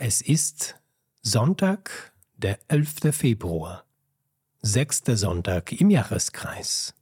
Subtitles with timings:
[0.00, 0.80] Es ist
[1.22, 3.12] Sonntag, der 11.
[3.12, 3.84] Februar,
[4.62, 6.94] sechster Sonntag im Jahreskreis.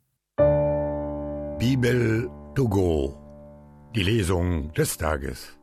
[1.58, 3.90] Bibel to go.
[3.94, 5.58] Die Lesung des Tages.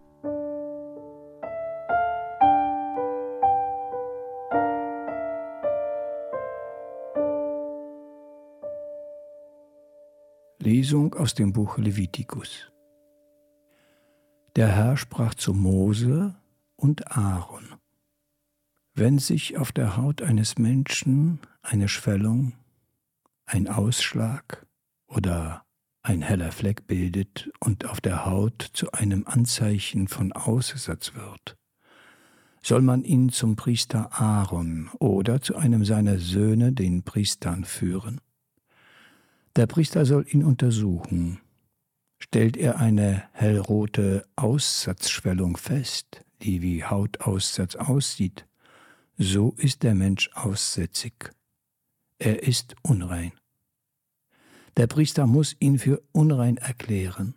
[10.59, 12.71] Lesung aus dem Buch Levitikus.
[14.55, 16.35] Der Herr sprach zu Mose
[16.75, 17.75] und Aaron.
[18.95, 22.53] Wenn sich auf der Haut eines Menschen eine Schwellung,
[23.45, 24.65] ein Ausschlag
[25.07, 25.63] oder
[26.03, 31.55] ein heller Fleck bildet und auf der Haut zu einem Anzeichen von Aussatz wird,
[32.61, 38.21] soll man ihn zum Priester Aaron oder zu einem seiner Söhne, den Priestern, führen.
[39.55, 41.39] Der Priester soll ihn untersuchen.
[42.19, 48.45] Stellt er eine hellrote Aussatzschwellung fest, die wie Hautaussatz aussieht,
[49.17, 51.31] so ist der Mensch aussätzig.
[52.19, 53.31] Er ist unrein.
[54.77, 57.35] Der Priester muss ihn für unrein erklären.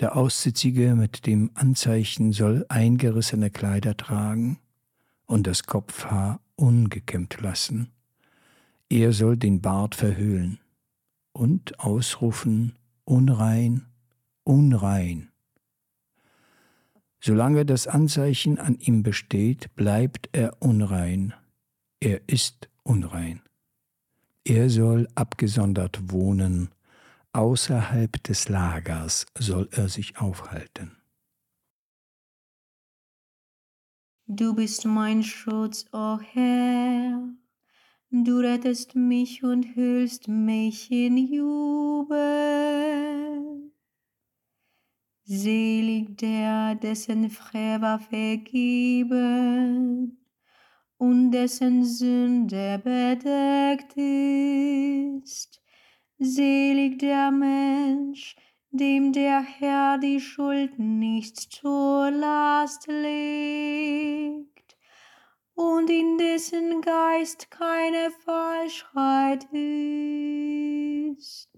[0.00, 4.58] Der Aussätzige mit dem Anzeichen soll eingerissene Kleider tragen
[5.26, 7.90] und das Kopfhaar ungekämmt lassen.
[8.88, 10.58] Er soll den Bart verhüllen
[11.32, 13.86] und ausrufen unrein,
[14.44, 15.30] unrein.
[17.26, 21.32] Solange das Anzeichen an ihm besteht, bleibt er unrein.
[21.98, 23.40] Er ist unrein.
[24.44, 26.68] Er soll abgesondert wohnen,
[27.32, 30.98] außerhalb des Lagers soll er sich aufhalten.
[34.26, 37.26] Du bist mein Schutz, o oh Herr.
[38.10, 42.74] Du rettest mich und hüllst mich in Jubel.
[45.26, 49.08] Selig der, dessen Frevel vergeben
[50.98, 55.62] und dessen Sünde bedeckt ist.
[56.18, 58.36] Selig der Mensch,
[58.70, 64.76] dem der Herr die Schuld nicht zur Last legt
[65.54, 71.48] und in dessen Geist keine Falschheit ist.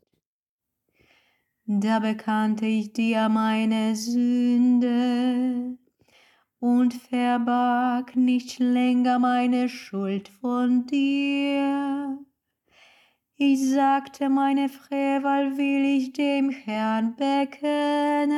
[1.68, 5.76] Da bekannte ich dir meine Sünde
[6.60, 12.24] und verbarg nicht länger meine Schuld von dir.
[13.34, 18.36] Ich sagte, meine Frevel will ich dem Herrn bekennen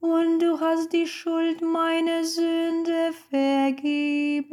[0.00, 4.44] und du hast die Schuld meiner Sünde vergeben.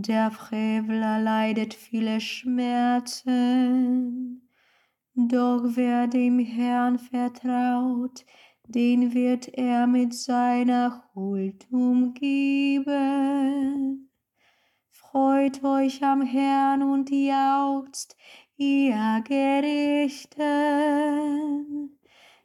[0.00, 3.28] Der Frevler leidet viele Schmerzen,
[5.16, 8.24] doch wer dem Herrn vertraut,
[8.68, 12.88] den wird er mit seiner Huld umgeben.
[14.92, 18.16] Freut euch am Herrn und jauchzt,
[18.56, 20.38] ihr Gerechten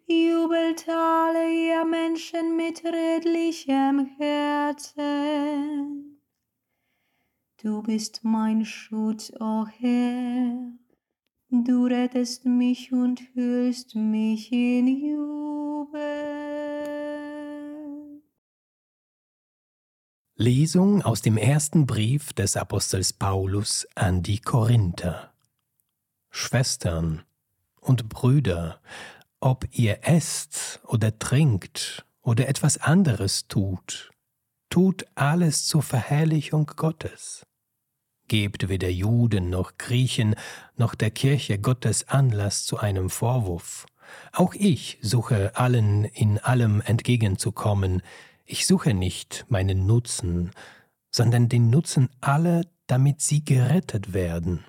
[0.07, 6.02] Jubelt alle ihr Menschen mit redlichem Herzen.
[7.63, 10.73] Du bist mein Schutz, o oh Herr.
[11.49, 16.01] Du rettest mich und hüllst mich in Jubel.
[20.35, 25.31] Lesung aus dem ersten Brief des Apostels Paulus an die Korinther.
[26.31, 27.23] Schwestern
[27.79, 28.81] und Brüder,
[29.39, 34.11] ob ihr esst oder trinkt oder etwas anderes tut,
[34.67, 37.45] tut alles zur Verherrlichung Gottes.
[38.27, 40.35] Gebt weder Juden noch Griechen
[40.77, 43.85] noch der Kirche Gottes Anlass zu einem Vorwurf.
[44.31, 48.01] Auch ich suche allen in allem entgegenzukommen.
[48.45, 50.51] Ich suche nicht meinen Nutzen,
[51.11, 54.65] sondern den Nutzen aller, damit sie gerettet werden.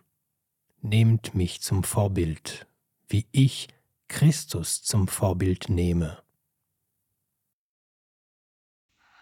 [0.82, 2.66] Nehmt mich zum Vorbild,
[3.09, 3.69] wie ich
[4.09, 6.19] Christus zum Vorbild nehme.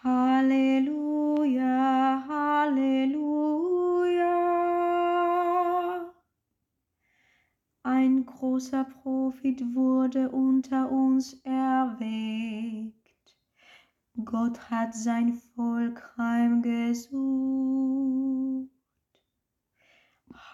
[0.02, 1.01] Halleluja,
[7.84, 12.94] Ein großer Prophet wurde unter uns erweckt.
[14.24, 17.10] Gott hat sein Volk heimgesucht.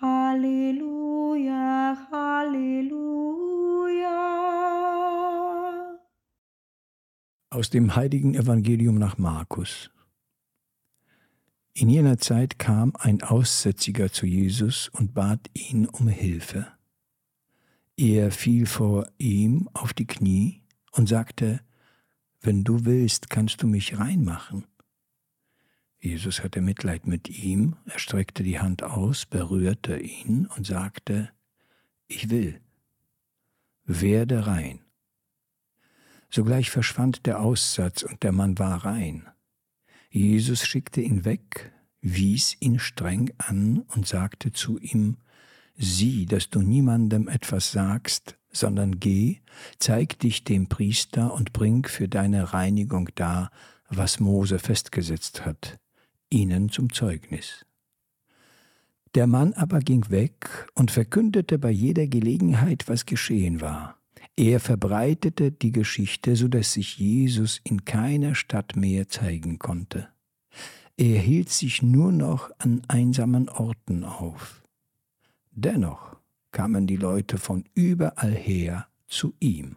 [0.00, 0.88] Halleluja,
[2.10, 3.18] Halleluja.
[7.50, 9.90] Aus dem heiligen Evangelium nach Markus.
[11.74, 16.77] In jener Zeit kam ein Aussätziger zu Jesus und bat ihn um Hilfe.
[18.00, 20.62] Er fiel vor ihm auf die Knie
[20.92, 21.60] und sagte,
[22.40, 24.68] wenn du willst, kannst du mich reinmachen.
[25.98, 31.30] Jesus hatte Mitleid mit ihm, er streckte die Hand aus, berührte ihn und sagte,
[32.06, 32.60] Ich will,
[33.82, 34.78] werde rein.
[36.30, 39.26] Sogleich verschwand der Aussatz und der Mann war rein.
[40.08, 45.16] Jesus schickte ihn weg, wies ihn streng an und sagte zu ihm,
[45.80, 49.38] Sieh, dass du niemandem etwas sagst, sondern geh,
[49.78, 53.50] zeig dich dem Priester und bring für deine Reinigung dar,
[53.88, 55.78] was Mose festgesetzt hat,
[56.30, 57.64] ihnen zum Zeugnis.
[59.14, 63.96] Der Mann aber ging weg und verkündete bei jeder Gelegenheit, was geschehen war.
[64.36, 70.08] Er verbreitete die Geschichte, so dass sich Jesus in keiner Stadt mehr zeigen konnte.
[70.96, 74.62] Er hielt sich nur noch an einsamen Orten auf.
[75.60, 76.14] Dennoch
[76.52, 79.76] kamen die Leute von überall her zu ihm.